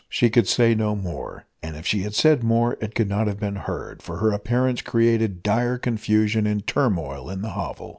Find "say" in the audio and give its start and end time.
0.47-0.73